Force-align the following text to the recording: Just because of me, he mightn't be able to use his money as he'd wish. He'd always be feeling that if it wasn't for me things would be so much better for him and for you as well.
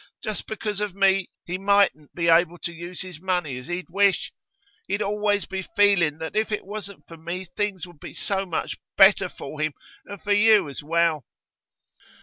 Just 0.23 0.47
because 0.47 0.79
of 0.79 0.95
me, 0.95 1.29
he 1.45 1.59
mightn't 1.59 2.15
be 2.15 2.27
able 2.27 2.57
to 2.63 2.73
use 2.73 3.01
his 3.01 3.21
money 3.21 3.59
as 3.59 3.67
he'd 3.67 3.91
wish. 3.91 4.33
He'd 4.87 4.99
always 4.99 5.45
be 5.45 5.61
feeling 5.75 6.17
that 6.17 6.35
if 6.35 6.51
it 6.51 6.65
wasn't 6.65 7.07
for 7.07 7.17
me 7.17 7.45
things 7.45 7.85
would 7.85 7.99
be 7.99 8.15
so 8.15 8.43
much 8.47 8.77
better 8.97 9.29
for 9.29 9.61
him 9.61 9.73
and 10.05 10.19
for 10.19 10.33
you 10.33 10.67
as 10.69 10.81
well. 10.81 11.23